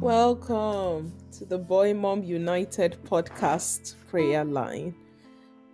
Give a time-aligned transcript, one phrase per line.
[0.00, 4.94] Welcome to the Boy Mom United podcast prayer line.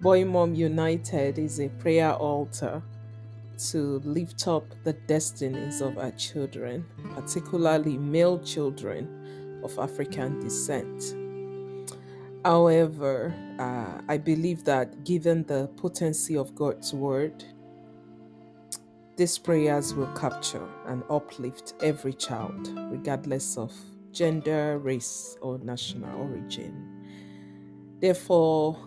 [0.00, 2.82] Boy Mom United is a prayer altar
[3.68, 11.14] to lift up the destinies of our children, particularly male children of African descent.
[12.46, 17.44] However, uh, I believe that given the potency of God's word,
[19.16, 23.70] these prayers will capture and uplift every child, regardless of
[24.14, 26.94] gender, race, or national origin.
[28.00, 28.78] Therefore,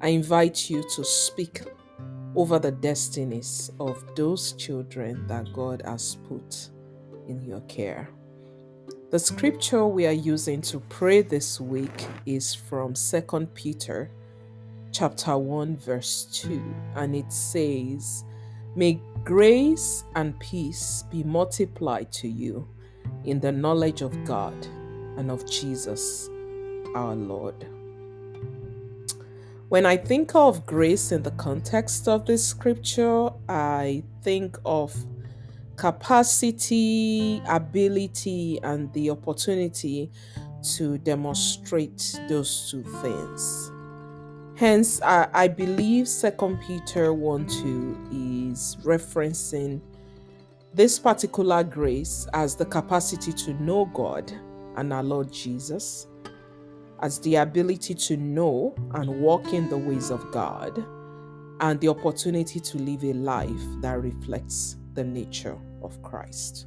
[0.00, 1.60] I invite you to speak
[2.34, 6.70] over the destinies of those children that God has put
[7.28, 8.08] in your care.
[9.10, 14.10] The scripture we are using to pray this week is from 2 Peter
[14.92, 16.60] chapter 1 verse 2
[16.96, 18.24] and it says,
[18.74, 22.68] "May grace and peace be multiplied to you
[23.24, 24.54] in the knowledge of God
[25.16, 26.28] and of Jesus
[26.94, 27.66] our Lord."
[29.68, 34.94] When I think of grace in the context of this scripture, I think of
[35.76, 40.10] capacity, ability, and the opportunity
[40.76, 43.70] to demonstrate those two things.
[44.56, 49.80] Hence, I, I believe Second Peter 1 2 is referencing
[50.76, 54.30] this particular grace as the capacity to know God
[54.76, 56.06] and our Lord Jesus
[57.00, 60.84] as the ability to know and walk in the ways of God,
[61.60, 66.66] and the opportunity to live a life that reflects the nature of Christ.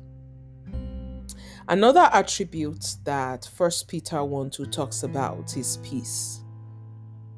[1.68, 6.42] Another attribute that First Peter 1 2 talks about is peace.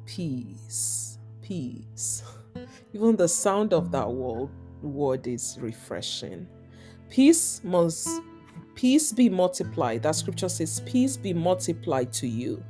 [0.06, 1.18] Peace.
[1.42, 2.22] Peace.
[2.94, 4.48] Even the sound of that word,
[4.82, 6.46] word is refreshing.
[7.10, 8.22] Peace must
[8.74, 10.02] Peace be multiplied.
[10.02, 12.64] That scripture says, Peace be multiplied to you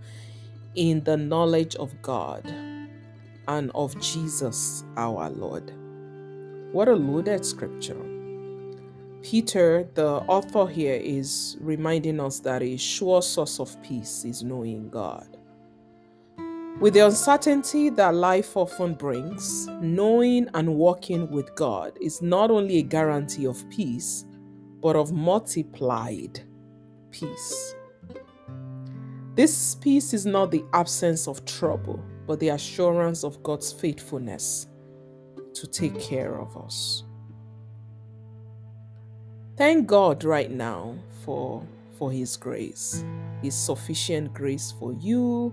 [0.74, 2.44] in the knowledge of God
[3.48, 5.72] and of Jesus our Lord.
[6.72, 8.00] What a loaded scripture.
[9.22, 14.90] Peter, the author here, is reminding us that a sure source of peace is knowing
[14.90, 15.38] God.
[16.80, 22.78] With the uncertainty that life often brings, knowing and walking with God is not only
[22.78, 24.24] a guarantee of peace,
[24.80, 26.40] but of multiplied
[27.10, 27.76] peace.
[29.34, 34.66] This peace is not the absence of trouble, but the assurance of God's faithfulness
[35.54, 37.04] to take care of us.
[39.56, 41.64] Thank God right now for,
[41.98, 43.04] for His grace,
[43.40, 45.52] His sufficient grace for you,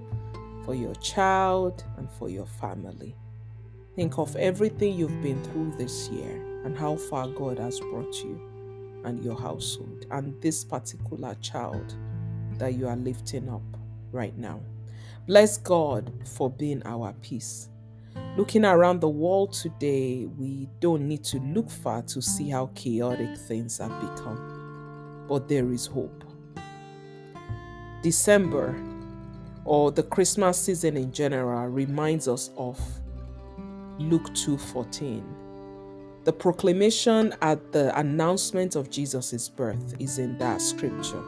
[0.65, 3.15] for your child, and for your family.
[3.95, 8.39] Think of everything you've been through this year and how far God has brought you
[9.05, 11.95] and your household and this particular child
[12.57, 13.61] that you are lifting up
[14.11, 14.59] right now.
[15.27, 17.69] Bless God for being our peace.
[18.37, 23.37] Looking around the world today, we don't need to look far to see how chaotic
[23.37, 25.25] things have become.
[25.27, 26.23] But there is hope.
[28.01, 28.75] December,
[29.65, 32.79] or the Christmas season in general, reminds us of
[33.97, 35.23] Luke 2:14
[36.25, 41.23] the proclamation at the announcement of Jesus' birth is in that scripture.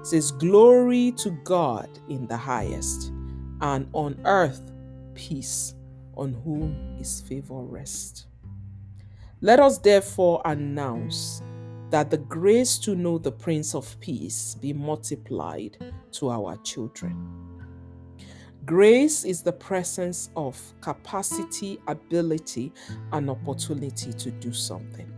[0.00, 3.10] It says, Glory to God in the highest,
[3.62, 4.70] and on earth
[5.14, 5.74] peace,
[6.16, 8.26] on whom his favor rests.
[9.40, 11.42] Let us therefore announce
[11.90, 15.78] that the grace to know the Prince of Peace be multiplied
[16.12, 17.53] to our children.
[18.64, 22.72] Grace is the presence of capacity, ability,
[23.12, 25.12] and opportunity to do something.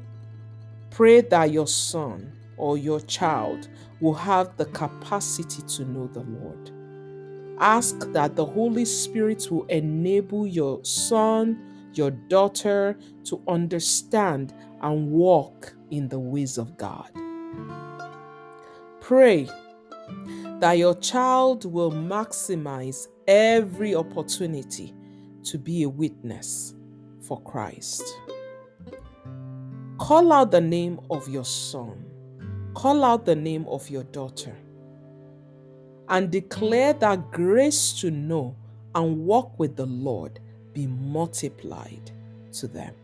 [0.91, 3.69] Pray that your son or your child
[4.01, 6.73] will have the capacity to know the Lord.
[7.61, 15.73] Ask that the Holy Spirit will enable your son, your daughter to understand and walk
[15.91, 17.11] in the ways of God.
[19.01, 19.49] Pray
[20.61, 24.95] that your child will maximize every opportunity
[25.43, 26.75] to be a witness
[27.21, 28.03] for Christ.
[29.99, 32.05] Call out the name of your son,
[32.75, 34.57] call out the name of your daughter,
[36.09, 38.57] and declare that grace to know
[38.95, 40.41] and walk with the Lord
[40.73, 42.11] be multiplied
[42.53, 42.95] to them.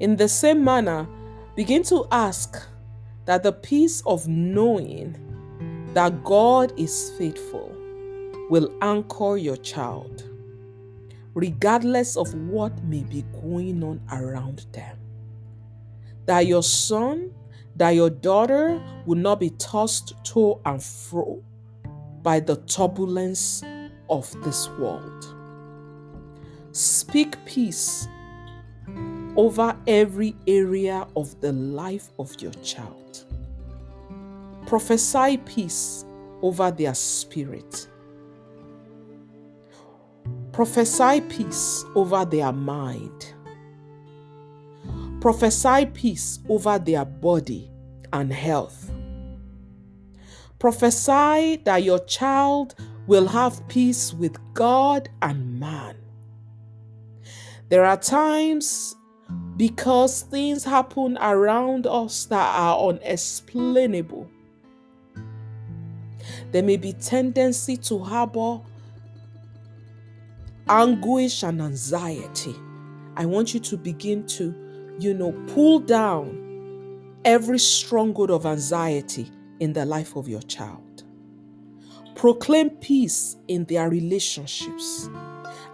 [0.00, 1.08] In the same manner,
[1.56, 2.68] begin to ask
[3.28, 5.14] that the peace of knowing
[5.92, 7.76] that God is faithful
[8.48, 10.24] will anchor your child,
[11.34, 14.96] regardless of what may be going on around them.
[16.24, 17.30] That your son,
[17.76, 21.44] that your daughter will not be tossed to and fro
[22.22, 23.62] by the turbulence
[24.08, 25.34] of this world.
[26.72, 28.08] Speak peace
[29.36, 33.07] over every area of the life of your child.
[34.68, 36.04] Prophesy peace
[36.42, 37.88] over their spirit.
[40.52, 43.32] Prophesy peace over their mind.
[45.22, 47.70] Prophesy peace over their body
[48.12, 48.90] and health.
[50.58, 52.74] Prophesy that your child
[53.06, 55.96] will have peace with God and man.
[57.70, 58.94] There are times
[59.56, 64.30] because things happen around us that are unexplainable.
[66.50, 68.60] There may be tendency to harbor
[70.68, 72.54] anguish and anxiety.
[73.16, 79.30] I want you to begin to, you know, pull down every stronghold of anxiety
[79.60, 81.04] in the life of your child.
[82.14, 85.08] Proclaim peace in their relationships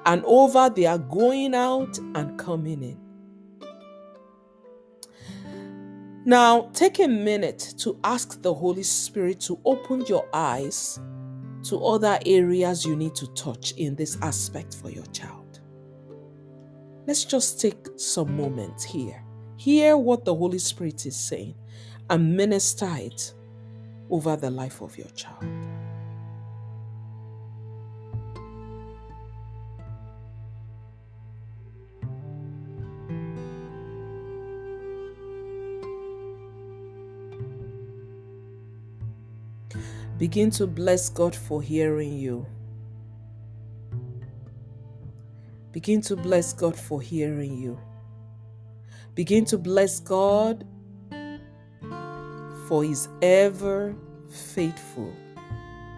[0.07, 3.04] and over their going out and coming in.
[6.27, 10.99] Now, take a minute to ask the Holy Spirit to open your eyes
[11.65, 15.61] to other areas you need to touch in this aspect for your child.
[17.07, 19.23] Let's just take some moments here.
[19.59, 21.57] Hear what the Holy Spirit is saying
[22.09, 23.35] and minister it
[24.09, 25.64] over the life of your child.
[40.25, 42.47] Begin to bless God for hearing you.
[45.71, 47.79] Begin to bless God for hearing you.
[49.15, 50.67] Begin to bless God
[52.67, 53.95] for He's ever
[54.31, 55.15] faithful.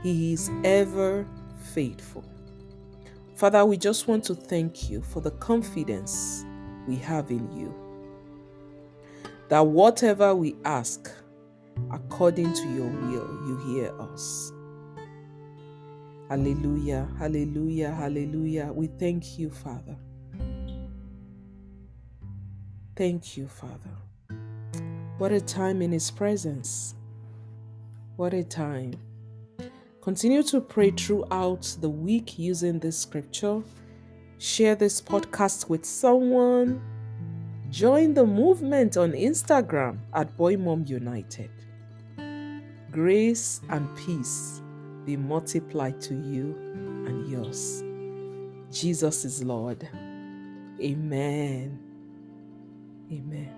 [0.03, 1.25] He is ever
[1.73, 2.25] faithful.
[3.37, 6.45] Father, we just want to thank you for the confidence
[6.89, 7.73] we have in you.
[9.51, 11.13] That whatever we ask,
[11.91, 14.53] according to your will, you hear us.
[16.29, 18.73] Hallelujah, hallelujah, hallelujah.
[18.73, 19.97] We thank you, Father.
[22.97, 23.97] Thank you, Father.
[25.19, 26.95] What a time in His presence.
[28.17, 28.95] What a time.
[30.01, 33.63] Continue to pray throughout the week using this scripture.
[34.39, 36.83] Share this podcast with someone.
[37.71, 41.51] Join the movement on Instagram at Boy Mom United
[42.97, 44.63] grace and peace
[45.05, 46.57] be multiplied to you
[47.07, 47.85] and yours.
[48.73, 49.87] Jesus is Lord.
[50.81, 51.79] Amen.
[53.13, 53.53] Amen.